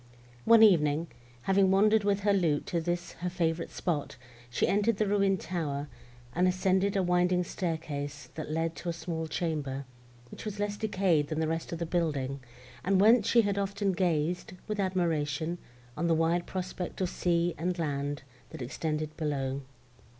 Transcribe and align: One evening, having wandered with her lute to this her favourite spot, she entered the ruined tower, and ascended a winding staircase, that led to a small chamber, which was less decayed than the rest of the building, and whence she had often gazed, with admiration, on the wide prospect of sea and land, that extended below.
One 0.45 0.63
evening, 0.63 1.09
having 1.43 1.69
wandered 1.69 2.03
with 2.03 2.21
her 2.21 2.33
lute 2.33 2.65
to 2.65 2.81
this 2.81 3.11
her 3.21 3.29
favourite 3.29 3.69
spot, 3.69 4.17
she 4.49 4.67
entered 4.67 4.97
the 4.97 5.05
ruined 5.05 5.39
tower, 5.39 5.89
and 6.33 6.47
ascended 6.47 6.95
a 6.95 7.03
winding 7.03 7.43
staircase, 7.43 8.29
that 8.33 8.49
led 8.49 8.75
to 8.77 8.89
a 8.89 8.93
small 8.93 9.27
chamber, 9.27 9.85
which 10.31 10.43
was 10.43 10.57
less 10.57 10.75
decayed 10.75 11.27
than 11.27 11.39
the 11.39 11.47
rest 11.47 11.71
of 11.71 11.77
the 11.77 11.85
building, 11.85 12.39
and 12.83 12.99
whence 12.99 13.27
she 13.27 13.41
had 13.43 13.59
often 13.59 13.91
gazed, 13.91 14.53
with 14.67 14.79
admiration, 14.79 15.59
on 15.95 16.07
the 16.07 16.15
wide 16.15 16.47
prospect 16.47 16.99
of 16.99 17.07
sea 17.07 17.53
and 17.59 17.77
land, 17.77 18.23
that 18.49 18.63
extended 18.63 19.15
below. 19.17 19.61